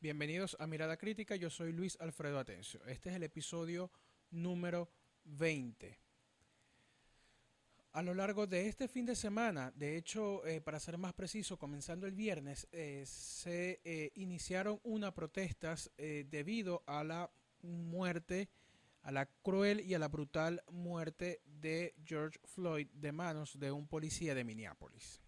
[0.00, 2.84] Bienvenidos a Mirada Crítica, yo soy Luis Alfredo Atencio.
[2.86, 3.90] Este es el episodio
[4.30, 4.90] número
[5.24, 6.01] 20.
[7.92, 11.58] A lo largo de este fin de semana, de hecho, eh, para ser más preciso,
[11.58, 18.48] comenzando el viernes, eh, se eh, iniciaron unas protestas debido a la muerte,
[19.02, 23.86] a la cruel y a la brutal muerte de George Floyd de manos de un
[23.86, 25.20] policía de Minneapolis.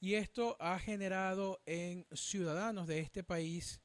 [0.00, 3.80] Y esto ha generado en ciudadanos de este país,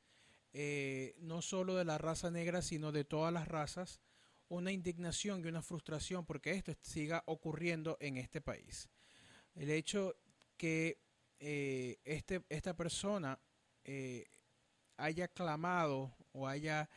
[1.19, 4.01] no solo de la raza negra, sino de todas las razas,
[4.49, 8.89] una indignación y una frustración porque esto siga ocurriendo en este país.
[9.55, 10.15] El hecho
[10.57, 11.01] que
[11.39, 13.39] eh, este, esta persona
[13.83, 14.25] eh,
[14.97, 16.89] haya clamado o haya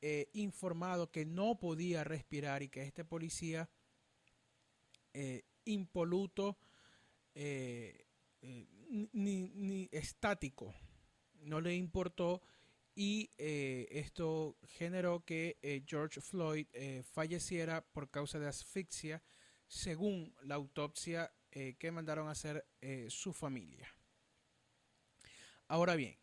[0.00, 3.68] eh, informado que no podía respirar y que este policía
[5.64, 6.56] impoluto
[7.34, 8.68] ni,
[9.12, 10.72] ni estático
[11.40, 12.40] no le importó
[13.00, 19.22] y eh, esto generó que eh, George Floyd eh, falleciera por causa de asfixia,
[19.68, 21.32] según la autopsia
[21.78, 22.66] que mandaron a hacer
[23.08, 23.88] su familia.
[25.66, 26.16] Ahora bien,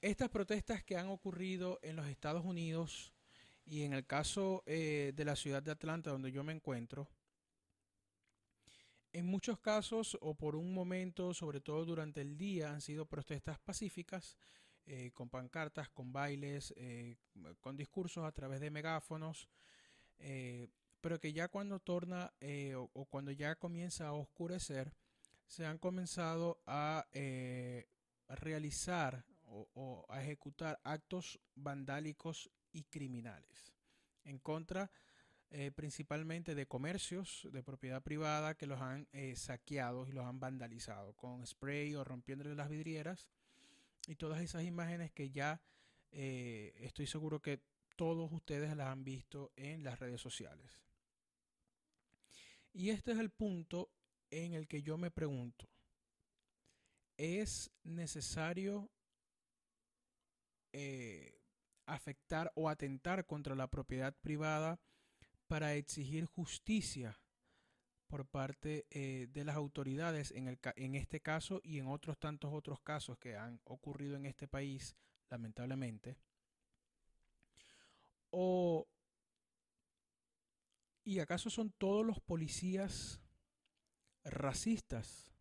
[0.00, 3.12] estas protestas que han ocurrido en los Estados Unidos
[3.64, 7.08] y en el caso de la ciudad de Atlanta, donde yo me encuentro,
[9.12, 13.58] en muchos casos o por un momento, sobre todo durante el día, han sido protestas
[13.58, 14.36] pacíficas
[14.86, 17.16] eh, con pancartas, con bailes, eh,
[17.60, 19.48] con discursos a través de megáfonos,
[20.18, 20.68] eh,
[21.00, 22.32] pero que ya cuando torna
[22.74, 24.92] o, cuando ya comienza a oscurecer,
[25.46, 27.06] se han comenzado a,
[28.28, 33.72] realizar o, a ejecutar actos vandálicos y criminales
[34.24, 34.90] en contra
[35.74, 41.44] principalmente de comercios de propiedad privada que los han saqueado y los han vandalizado con
[41.46, 43.28] spray o rompiendo las vidrieras
[44.10, 45.62] y todas esas imágenes que ya
[46.10, 47.62] eh, estoy seguro que
[47.94, 50.80] todos ustedes las han visto en las redes sociales.
[52.72, 53.92] Y este es el punto
[54.30, 55.68] en el que yo me pregunto,
[57.16, 58.90] ¿es necesario
[60.72, 61.38] eh,
[61.86, 64.80] afectar o atentar contra la propiedad privada
[65.46, 67.20] para exigir justicia
[68.10, 72.52] por parte eh, de las autoridades en, el, en este caso y en otros tantos
[72.52, 74.96] otros casos que han ocurrido en este país,
[75.30, 76.18] lamentablemente.
[78.30, 78.88] O,
[81.04, 83.20] ¿Y acaso son todos los policías
[84.24, 85.32] racistas?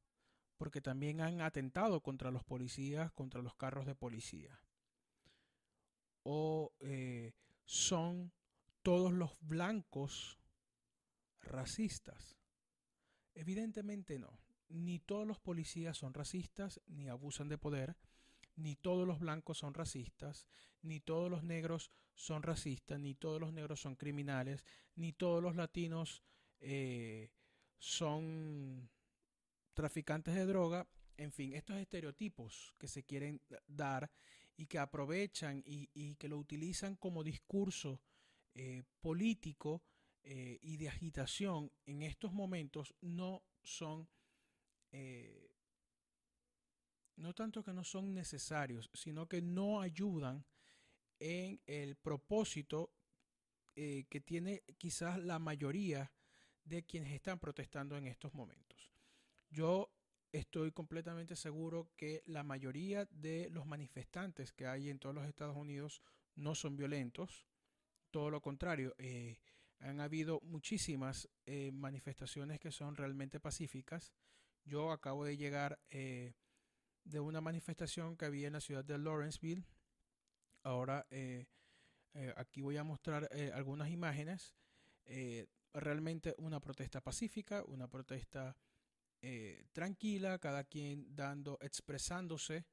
[0.58, 4.62] Porque también han atentado contra los policías, contra los carros de policía.
[6.24, 7.34] O eh,
[7.66, 8.32] son
[8.82, 10.40] todos los blancos
[11.42, 12.39] racistas.
[13.34, 14.40] Evidentemente no.
[14.70, 17.96] Ni todos los policías son racistas, ni abusan de poder,
[18.56, 20.48] ni todos los blancos son racistas,
[20.82, 25.56] ni todos los negros son racistas, ni todos los negros son criminales, ni todos los
[25.56, 26.22] latinos
[26.60, 27.32] eh,
[27.78, 28.90] son
[29.74, 30.88] traficantes de droga.
[31.18, 34.12] En fin, estos estereotipos que se quieren dar
[34.58, 38.02] y que aprovechan y, que lo utilizan como discurso
[38.54, 39.82] eh, político
[40.32, 44.08] eh, y de agitación en estos momentos no son,
[44.92, 45.50] eh,
[47.16, 50.46] no tanto que no son necesarios, sino que no ayudan
[51.18, 52.94] en el propósito
[53.76, 56.14] eh, que tiene quizás la mayoría
[56.64, 58.92] de quienes están protestando en estos momentos.
[59.50, 59.92] Yo
[60.32, 65.58] estoy completamente seguro que la mayoría de los manifestantes que hay en todos los Estados
[65.58, 66.04] Unidos
[66.36, 67.48] no son violentos,
[68.12, 68.94] todo lo contrario.
[69.80, 74.14] Han habido muchísimas eh, manifestaciones que son realmente pacíficas.
[74.66, 76.34] Yo acabo de llegar eh,
[77.06, 79.66] de una manifestación que había en la ciudad de Lawrenceville.
[80.64, 81.48] Ahora eh,
[82.36, 84.54] aquí voy a mostrar algunas imágenes.
[85.74, 88.58] realmente una protesta pacífica, una protesta
[89.72, 92.66] tranquila, cada quien dando, expresándose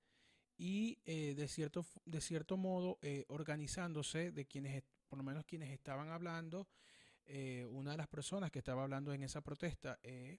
[0.58, 2.98] y de, cierto, de cierto modo
[3.28, 6.66] organizándose de quienes, por lo menos quienes estaban hablando
[7.26, 10.38] eh, una de las personas que estaba hablando en esa protesta eh,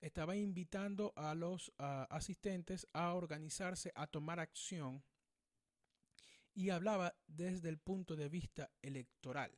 [0.00, 5.04] estaba invitando a los asistentes a organizarse, a tomar acción
[6.54, 9.52] y hablaba desde el punto de vista electoral.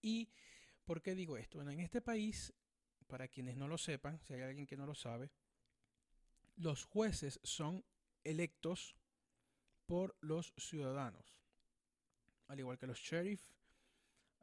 [0.00, 0.30] ¿Y
[0.84, 1.58] por qué digo esto?
[1.58, 2.52] Bueno, en este país,
[3.06, 5.30] para quienes no lo sepan, si hay alguien que no lo sabe,
[6.56, 7.84] los jueces son
[8.24, 8.96] electos
[9.86, 11.36] por los ciudadanos,
[12.48, 13.42] al igual que los sheriff,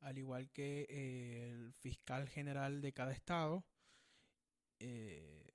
[0.02, 3.66] al igual que eh, el fiscal general de cada estado,
[4.80, 5.52] eh,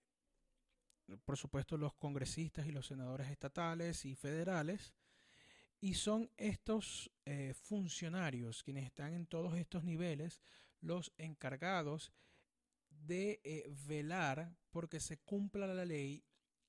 [1.24, 4.94] por supuesto los congresistas y los senadores estatales y federales,
[5.80, 10.40] y son estos eh, funcionarios quienes están en todos estos niveles
[10.80, 12.12] los encargados
[12.90, 13.40] de
[13.86, 16.24] velar porque se cumpla la ley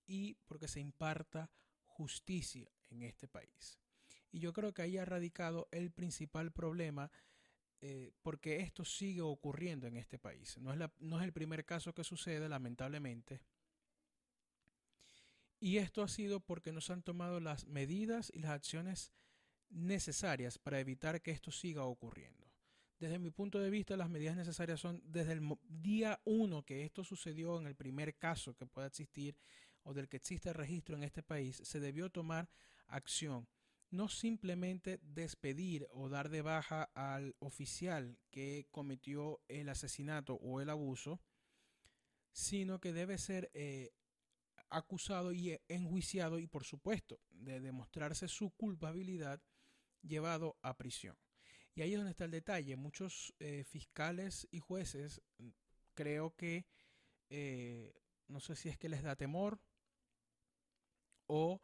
[0.05, 1.51] y porque se imparta
[1.85, 3.79] justicia en este país.
[4.31, 7.11] Y yo creo que ahí ha radicado el principal problema
[7.85, 10.57] eh, porque esto sigue ocurriendo en este país.
[10.57, 13.41] No es, no es el primer caso que sucede, lamentablemente.
[15.59, 19.11] Y esto ha sido porque nos han tomado las medidas y las acciones
[19.69, 22.49] necesarias para evitar que esto siga ocurriendo.
[22.99, 27.03] Desde mi punto de vista, las medidas necesarias son desde el día uno que esto
[27.03, 29.35] sucedió en el primer caso que pueda existir
[29.81, 32.49] o del que existe registro en este país, se debió tomar
[32.87, 33.45] acción
[33.93, 40.71] no simplemente despedir o dar de baja al oficial que cometió el asesinato o el
[40.71, 41.21] abuso,
[42.31, 43.91] sino que debe ser eh,
[44.71, 49.39] acusado y enjuiciado y por supuesto de demostrarse su culpabilidad
[50.01, 51.15] llevado a prisión.
[51.75, 52.75] Y ahí es donde está el detalle.
[52.75, 55.21] Muchos eh, fiscales y jueces
[55.93, 56.65] creo que
[57.29, 57.93] eh,
[58.27, 59.61] no sé si es que les da temor
[61.27, 61.61] o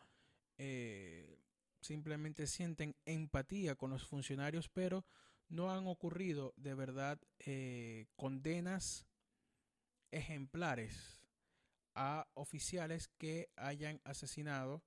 [1.82, 5.06] simplemente sienten empatía con los funcionarios, pero
[5.50, 9.08] no han ocurrido de verdad eh, condenas
[10.12, 11.22] ejemplares
[11.96, 14.84] a oficiales que hayan asesinado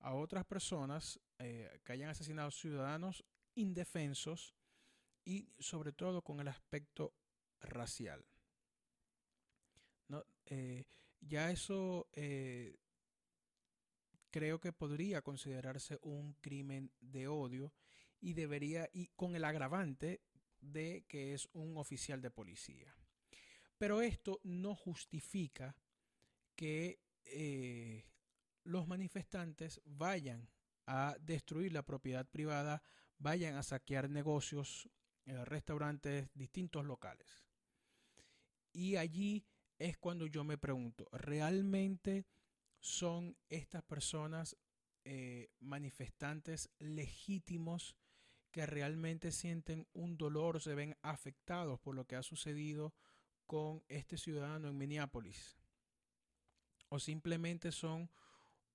[0.00, 3.24] a otras personas, eh, que hayan asesinado ciudadanos
[3.54, 4.54] indefensos
[5.24, 7.14] y sobre todo con el aspecto
[7.60, 8.24] racial.
[10.08, 10.24] ¿No?
[10.46, 10.86] Eh,
[11.20, 12.08] ya eso
[14.30, 17.72] creo que podría considerarse un crimen de odio
[18.20, 20.22] y debería, y con el agravante
[20.60, 22.94] de que es un oficial de policía.
[23.78, 25.76] Pero esto no justifica
[26.56, 28.04] que eh,
[28.64, 30.48] los manifestantes vayan
[30.86, 32.82] a destruir la propiedad privada,
[33.18, 34.88] vayan a saquear negocios,
[35.26, 37.46] eh, restaurantes, distintos locales.
[38.72, 39.46] Y allí
[39.78, 42.26] es cuando yo me pregunto, ¿realmente
[42.80, 44.56] son estas personas
[45.04, 47.96] eh, manifestantes legítimos
[48.50, 52.94] que realmente sienten un dolor, se ven afectados por lo que ha sucedido
[53.46, 55.58] con este ciudadano en Minneapolis.
[56.88, 58.10] O simplemente son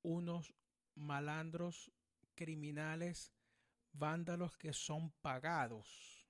[0.01, 0.53] unos
[0.95, 1.91] malandros
[2.35, 3.33] criminales,
[3.91, 6.27] vándalos que son pagados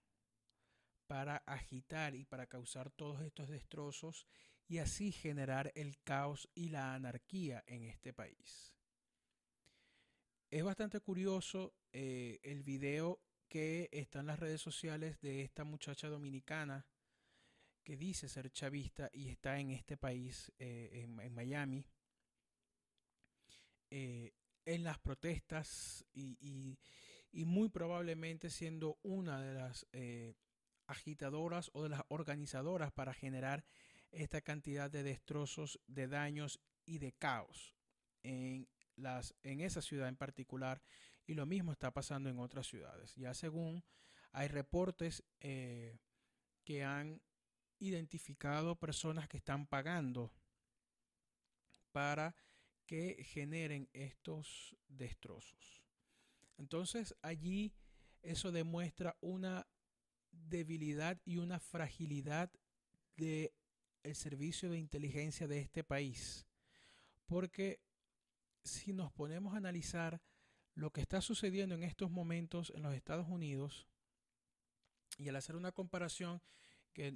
[1.07, 4.27] para agitar y para causar todos estos destrozos
[4.67, 8.73] y así generar el caos y la anarquía en este país.
[10.49, 16.07] Es bastante curioso eh, el video que está en las redes sociales de esta muchacha
[16.07, 16.85] dominicana
[17.83, 21.85] que dice ser chavista y está en este país, eh, en, Miami,
[23.89, 24.33] eh,
[24.65, 26.77] en las protestas y,
[27.31, 29.87] y, muy probablemente siendo una de las
[30.85, 33.65] agitadoras o de las organizadoras para generar
[34.13, 37.75] esta cantidad de destrozos, de daños y de caos
[38.23, 40.81] en, las, en esa ciudad en particular.
[41.25, 43.15] Y lo mismo está pasando en otras ciudades.
[43.15, 43.83] Ya según
[44.31, 45.99] hay reportes eh,
[46.63, 47.21] que han
[47.79, 50.33] identificado personas que están pagando
[51.91, 52.35] para
[52.85, 55.81] que generen estos destrozos.
[56.57, 57.73] Entonces allí
[58.21, 59.67] eso demuestra una
[60.31, 62.51] debilidad y una fragilidad
[63.15, 63.53] de
[64.03, 66.45] el servicio de inteligencia de este país.
[67.25, 67.81] Porque
[68.63, 70.21] si nos ponemos a analizar
[70.75, 73.87] lo que está sucediendo en estos momentos en los Estados Unidos,
[75.17, 76.41] y al hacer una comparación,
[76.93, 77.15] que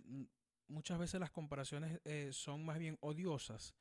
[0.68, 3.76] muchas veces las comparaciones eh, son más bien odiosas,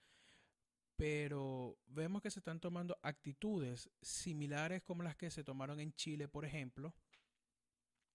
[0.96, 6.26] pero vemos que se están tomando actitudes similares como las que se tomaron en Chile,
[6.26, 6.94] por ejemplo,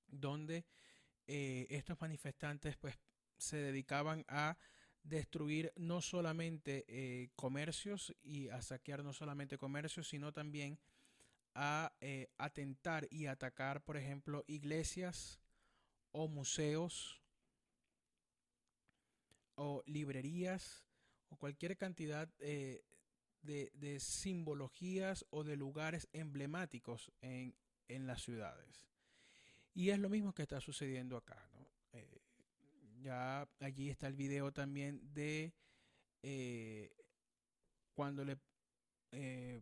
[0.07, 0.65] donde
[1.27, 2.97] eh, estos manifestantes pues
[3.37, 4.57] se dedicaban a
[5.03, 10.79] destruir no solamente eh, comercios y a saquear no solamente comercios, sino también
[11.53, 15.39] a eh, atentar y atacar, por ejemplo, iglesias
[16.11, 17.21] o museos
[19.55, 20.85] o librerías
[21.29, 22.83] o cualquier cantidad eh,
[23.41, 27.55] de, de, simbologías o de lugares emblemáticos en,
[27.87, 28.87] en, las ciudades.
[29.73, 31.50] Y es lo mismo que está sucediendo acá.
[33.01, 35.53] Ya allí está el video también de
[36.21, 36.91] eh,
[37.93, 38.37] cuando le
[39.11, 39.61] eh,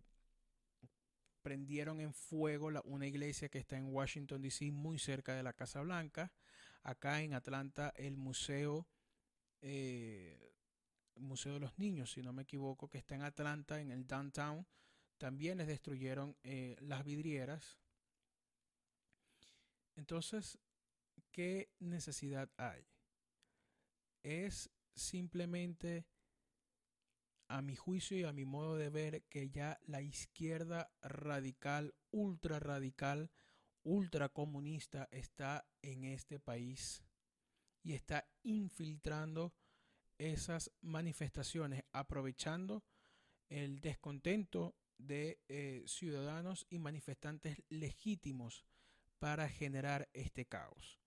[1.41, 5.81] prendieron en fuego una iglesia que está en Washington, D.C., muy cerca de la Casa
[5.81, 6.33] Blanca.
[6.83, 8.87] Acá en Atlanta, el museo,
[9.61, 10.53] eh,
[11.15, 14.65] Museo de los Niños, si no me equivoco, que está en Atlanta, en el downtown,
[15.17, 16.37] también les destruyeron
[16.79, 17.77] las vidrieras.
[19.95, 20.57] Entonces,
[21.31, 22.88] ¿qué necesidad hay?
[24.23, 26.05] Es simplemente
[27.47, 32.59] a mi juicio y a mi modo de ver que ya la izquierda radical, ultra
[32.59, 33.31] radical,
[33.83, 37.03] ultra comunista está en este país
[37.81, 39.53] y está infiltrando
[40.19, 42.83] esas manifestaciones, aprovechando
[43.49, 48.65] el descontento de eh, ciudadanos y manifestantes legítimos
[49.17, 50.98] para generar este caos.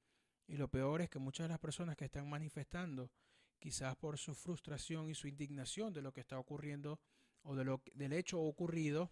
[0.53, 3.11] Y lo peor es que muchas de las personas que están manifestando
[3.59, 7.01] quizás por su frustración y su indignación de lo que está ocurriendo
[7.43, 9.11] o de lo, del hecho ocurrido,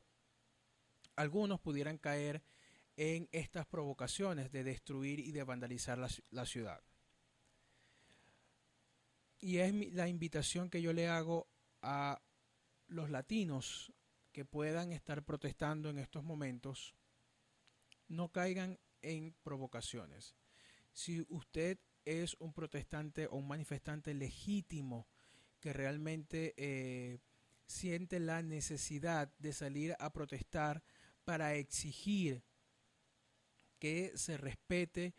[1.16, 2.42] algunos pudieran caer
[2.99, 6.82] en estas provocaciones de destruir y de vandalizar la, la ciudad.
[9.38, 11.49] Y es la invitación que yo le hago
[11.80, 12.20] a
[12.87, 13.94] los latinos
[14.32, 16.94] que puedan estar protestando en estos momentos,
[18.09, 20.37] no caigan en provocaciones.
[21.00, 25.09] Si usted es un protestante o un manifestante legítimo
[25.59, 27.21] que realmente eh,
[27.64, 30.83] siente la necesidad de salir a protestar
[31.25, 32.42] para exigir
[33.78, 35.14] que se respete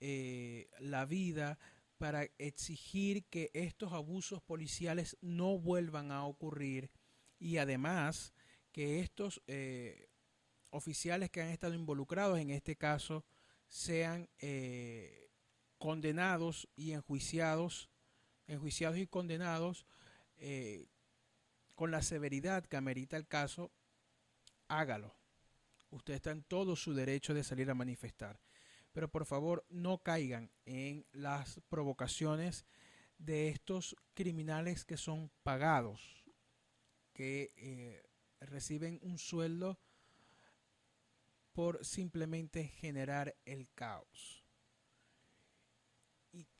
[0.00, 1.58] eh, la vida,
[1.98, 6.90] para exigir que estos abusos policiales no vuelvan a ocurrir
[7.38, 8.32] y además
[8.72, 10.08] que estos eh,
[10.70, 13.26] oficiales que han estado involucrados en este caso
[13.68, 14.28] sean
[15.78, 17.88] condenados y enjuiciados,
[18.46, 19.86] enjuiciados y condenados
[20.36, 20.86] eh,
[21.74, 23.70] con la severidad que amerita el caso,
[24.66, 25.14] hágalo.
[25.90, 28.40] Usted está en todo su derecho de salir a manifestar.
[28.92, 32.66] Pero por favor no caigan en las provocaciones
[33.18, 36.24] de estos criminales que son pagados,
[37.12, 38.02] que eh,
[38.40, 39.78] reciben un sueldo
[41.58, 44.44] por simplemente generar el caos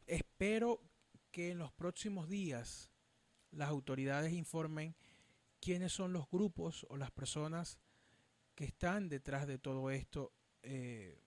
[0.09, 0.81] espero
[1.31, 2.91] que en los próximos días
[3.53, 4.97] las autoridades informen
[5.61, 7.79] quiénes son los grupos o las personas
[8.57, 11.23] que están detrás de todo esto, eh,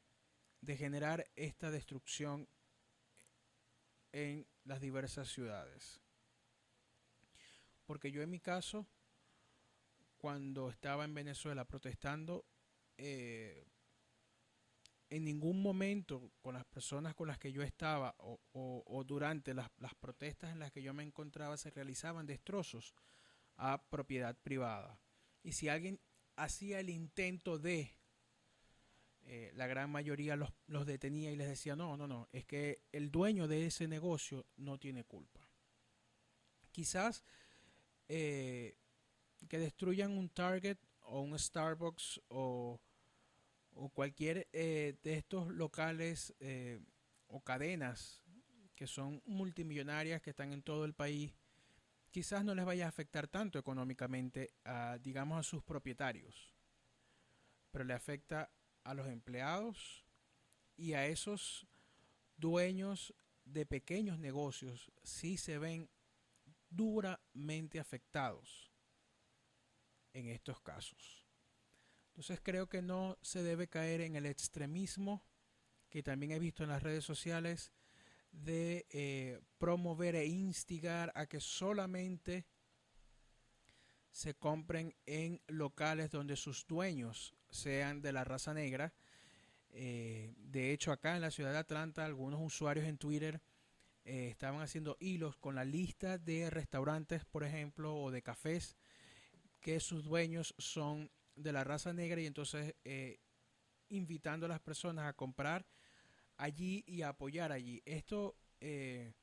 [0.59, 2.49] de generar esta destrucción
[4.11, 6.01] en las diversas ciudades.
[7.85, 8.85] Porque yo en mi caso,
[10.17, 12.45] cuando estaba en Venezuela protestando,
[13.03, 13.65] eh,
[15.10, 20.51] en ningún momento con las personas con las que yo estaba o, durante las, protestas
[20.51, 22.93] en las que yo me encontraba se realizaban destrozos
[23.58, 25.01] a propiedad privada.
[25.41, 26.00] Y si alguien
[26.36, 27.91] hacía el intento de,
[29.24, 33.10] eh, la gran mayoría los, detenía y les decía, no, no, no, es que el
[33.10, 35.50] dueño de ese negocio no tiene culpa.
[36.72, 37.24] Quizás
[38.08, 38.77] eh,
[39.50, 42.79] que destruyan un Target o un Starbucks o
[43.73, 46.79] o cualquier eh, de estos locales eh,
[47.27, 48.21] o cadenas
[48.75, 51.33] que son multimillonarias que están en todo el país,
[52.09, 56.53] quizás no les vaya a afectar tanto económicamente a, digamos, a sus propietarios,
[57.71, 58.51] pero le afecta
[58.83, 60.03] a los empleados
[60.77, 61.67] y a esos
[62.37, 63.13] dueños
[63.45, 65.89] de pequeños negocios, si se ven
[66.69, 68.71] duramente afectados
[70.13, 71.25] en estos casos.
[72.21, 75.23] Entonces creo que no se debe caer en el extremismo
[75.89, 77.71] que también he visto en las redes sociales
[78.31, 82.45] de eh, promover e instigar a que solamente
[84.11, 88.93] se compren en locales donde sus dueños sean de la raza negra.
[89.71, 93.41] Eh, de hecho, acá en la ciudad de Atlanta, algunos usuarios en Twitter
[94.05, 98.77] eh, estaban haciendo hilos con la lista de restaurantes, por ejemplo, o de cafés
[99.59, 103.19] que sus dueños son de la raza negra y entonces eh,
[103.89, 105.65] invitando a las personas a comprar
[106.38, 107.81] allí y a apoyar allí.
[107.85, 109.13] Esto eh,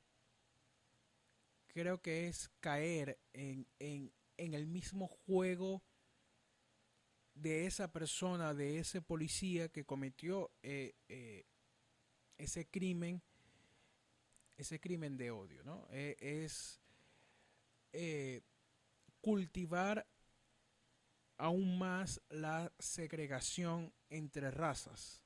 [1.67, 5.81] creo que es caer en, en, en, el mismo juego
[7.33, 11.45] de esa persona, de ese policía que cometió eh,
[12.37, 13.21] ese crimen,
[14.57, 15.87] ese crimen de odio, ¿no?
[15.89, 16.81] es
[19.21, 20.05] cultivar
[21.39, 25.21] aún más la segregación entre razas.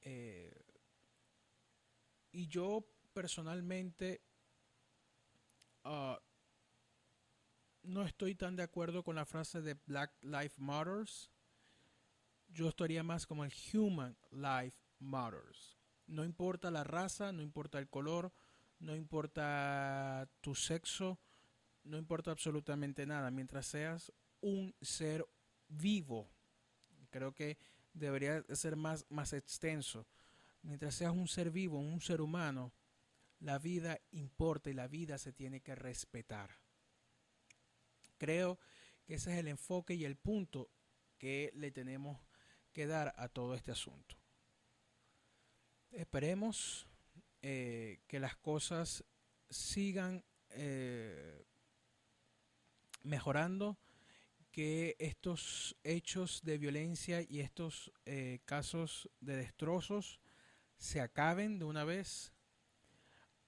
[0.00, 0.64] Eh,
[2.30, 4.22] y yo personalmente
[5.84, 6.18] ah,
[7.82, 11.30] no estoy tan de acuerdo con la frase de Black Lives Matters,
[12.48, 15.76] yo estaría más como el Human Life Matters.
[16.06, 18.32] No importa la raza, no importa el color,
[18.78, 21.18] no importa tu sexo,
[21.82, 25.26] no importa absolutamente nada, mientras seas un ser
[25.68, 26.28] vivo.
[27.10, 27.56] Creo que
[27.94, 30.06] debería ser más, más extenso.
[30.62, 32.72] Mientras seas un ser vivo, un ser humano,
[33.40, 36.50] la vida importa y la vida se tiene que respetar.
[38.18, 38.58] Creo
[39.04, 40.70] que ese es el enfoque y el punto
[41.18, 42.18] que le tenemos
[42.72, 44.16] que dar a todo este asunto.
[45.90, 46.86] Esperemos
[47.42, 49.04] eh, que las cosas
[49.50, 51.44] sigan eh,
[53.02, 53.76] mejorando,
[54.52, 60.20] que estos hechos de violencia y estos eh, casos de destrozos
[60.76, 62.34] se acaben de una vez.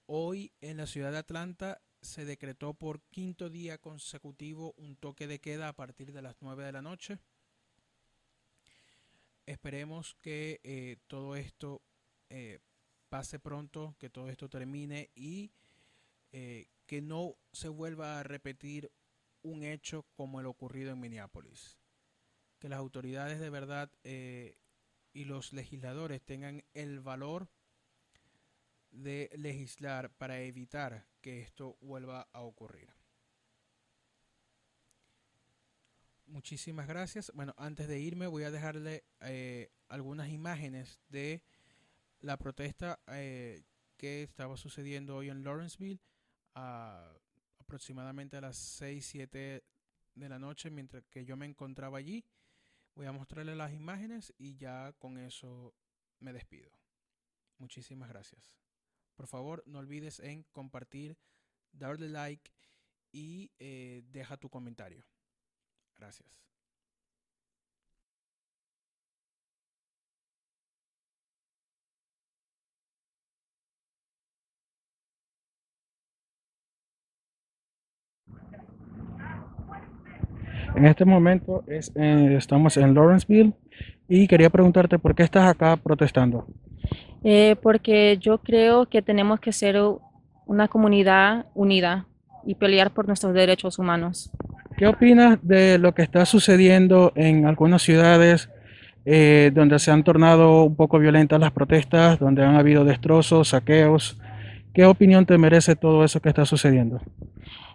[0.06, 5.40] Hoy en la ciudad de Atlanta se decretó por quinto día consecutivo un toque de
[5.40, 7.18] queda a partir de las 9 de la noche.
[9.44, 11.82] Esperemos que eh, todo esto
[12.30, 12.60] eh,
[13.10, 15.52] pase pronto, que todo esto termine y
[16.84, 18.90] que no se vuelva a repetir
[19.44, 21.78] un hecho como el ocurrido en Minneapolis.
[22.58, 27.48] Que las autoridades de verdad y los legisladores tengan el valor
[28.90, 32.92] de legislar para evitar que esto vuelva a ocurrir.
[36.26, 37.30] Muchísimas gracias.
[37.34, 41.42] Bueno, antes de irme voy a dejarle eh, algunas imágenes de
[42.20, 43.62] la protesta eh,
[43.96, 46.00] que estaba sucediendo hoy en Lawrenceville
[47.64, 49.64] aproximadamente a las 6, 7
[50.14, 52.24] de la noche mientras que yo me encontraba allí.
[52.94, 55.74] Voy a mostrarle las imágenes y ya con eso
[56.20, 56.70] me despido.
[57.58, 58.54] Muchísimas gracias.
[59.16, 61.18] Por favor, no olvides en compartir,
[61.72, 62.52] darle like
[63.12, 65.04] y eh, deja tu comentario.
[65.96, 66.44] Gracias.
[80.74, 83.52] En este momento es, eh, estamos en Lawrenceville
[84.08, 86.46] y quería preguntarte por qué estás acá protestando.
[87.22, 89.76] Eh, porque yo creo que tenemos que ser
[90.46, 92.06] una comunidad unida
[92.44, 94.30] y pelear por nuestros derechos humanos.
[94.76, 98.50] ¿Qué opinas de lo que está sucediendo en algunas ciudades
[99.06, 104.18] eh, donde se han tornado un poco violentas las protestas, donde han habido destrozos, saqueos?
[104.74, 107.00] ¿Qué opinión te merece todo eso que está sucediendo?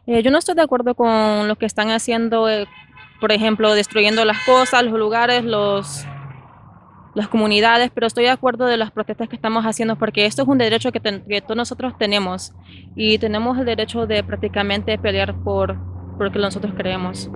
[0.05, 2.65] Eh, yo no estoy de acuerdo con lo que están haciendo, eh,
[3.19, 6.05] por ejemplo, destruyendo las cosas, los lugares, los,
[7.15, 10.47] las comunidades, pero estoy de acuerdo de las protestas que estamos haciendo porque esto es
[10.47, 12.53] un derecho que, que todos nosotros tenemos
[12.95, 15.77] y tenemos el derecho de prácticamente pelear por
[16.17, 17.31] porque nosotros creemos.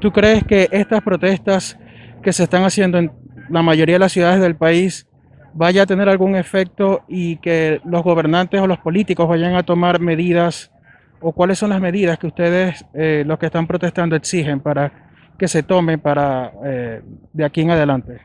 [0.00, 1.76] ¿Tú crees que estas protestas
[2.22, 3.12] que se están haciendo en
[3.48, 5.08] la mayoría de las ciudades del país
[5.54, 10.00] vaya a tener algún efecto y que los gobernantes o los políticos vayan a tomar
[10.00, 10.70] medidas
[11.20, 14.92] o cuáles son las medidas que ustedes, eh, los que están protestando, exigen para
[15.38, 17.02] que se tomen para eh,
[17.32, 18.20] de aquí en adelante?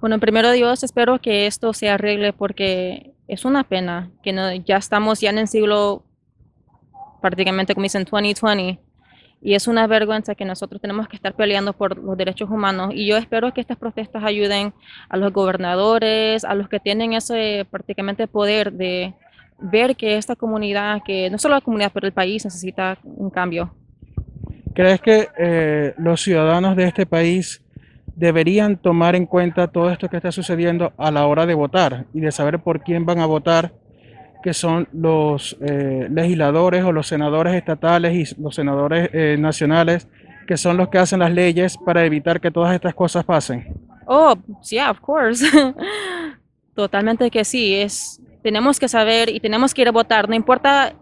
[0.00, 4.76] Bueno, primero Dios, espero que esto se arregle porque es una pena que no, ya
[4.76, 6.04] estamos ya en el siglo
[7.20, 8.78] prácticamente como dicen 2020
[9.42, 12.90] y es una vergüenza que nosotros tenemos que estar peleando por los derechos humanos.
[12.94, 14.72] Y yo espero que estas protestas ayuden
[15.08, 19.14] a los gobernadores, a los que tienen ese prácticamente poder de
[19.58, 23.74] ver que esta comunidad, que no solo la comunidad, pero el país necesita un cambio.
[24.74, 27.62] ¿Crees que eh, los ciudadanos de este país
[28.14, 32.20] deberían tomar en cuenta todo esto que está sucediendo a la hora de votar y
[32.20, 33.72] de saber por quién van a votar?
[34.46, 40.06] que son los eh, legisladores o los senadores estatales y los senadores eh, nacionales,
[40.46, 43.74] que son los que hacen las leyes para evitar que todas estas cosas pasen.
[44.06, 44.36] Oh,
[44.70, 45.44] yeah, of course.
[46.76, 47.74] Totalmente que sí.
[47.74, 50.28] Es, tenemos que saber y tenemos que ir a votar.
[50.28, 50.94] No importa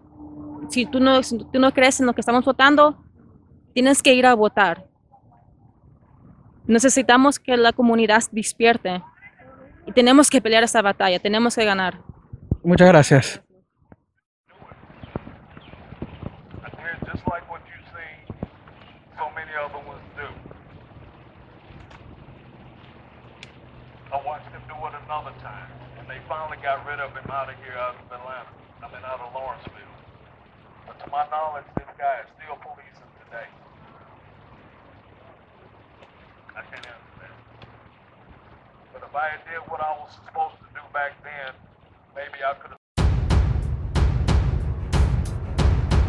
[0.71, 2.97] si tú no, si tú no crees en lo que estamos votando,
[3.75, 4.87] tienes que ir a votar.
[6.65, 9.03] Necesitamos que la comunidad despierte
[9.85, 11.99] y tenemos que pelear esta batalla, tenemos que ganar.
[12.63, 13.41] Muchas gracias.
[24.11, 25.64] I watched them do it another time,
[26.27, 28.49] finally got rid of him out of here, out of Atlanta.
[28.81, 29.93] I mean, out of Lawrenceville.
[30.85, 33.49] But to my knowledge, this guy is still policing today.
[36.57, 37.33] I can't that.
[38.93, 41.53] But if I had did what I was supposed to do back then,
[42.15, 42.84] maybe I could have.